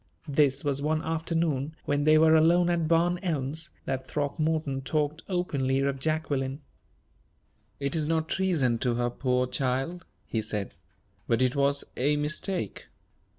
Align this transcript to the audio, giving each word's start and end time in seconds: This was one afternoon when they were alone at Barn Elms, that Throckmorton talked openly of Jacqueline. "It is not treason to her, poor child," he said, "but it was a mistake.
This 0.27 0.63
was 0.63 0.81
one 0.81 1.03
afternoon 1.03 1.75
when 1.85 2.05
they 2.05 2.17
were 2.17 2.33
alone 2.33 2.71
at 2.71 2.87
Barn 2.87 3.19
Elms, 3.21 3.69
that 3.85 4.07
Throckmorton 4.07 4.81
talked 4.81 5.21
openly 5.29 5.81
of 5.81 5.99
Jacqueline. 5.99 6.61
"It 7.79 7.95
is 7.95 8.07
not 8.07 8.27
treason 8.27 8.79
to 8.79 8.95
her, 8.95 9.11
poor 9.11 9.45
child," 9.45 10.03
he 10.25 10.41
said, 10.41 10.73
"but 11.27 11.43
it 11.43 11.55
was 11.55 11.83
a 11.97 12.15
mistake. 12.17 12.87